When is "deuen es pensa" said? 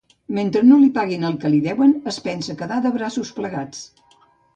1.65-2.55